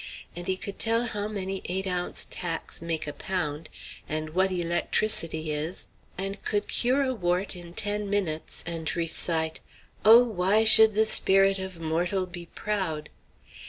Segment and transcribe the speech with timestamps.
[0.35, 3.69] And he could tell how many eight ounce tacks make a pound,
[4.09, 5.85] and what electricity is,
[6.17, 9.59] and could cure a wart in ten minutes, and recite
[10.03, 10.23] "Oh!
[10.23, 13.11] why should the spirit of mortal be proud?"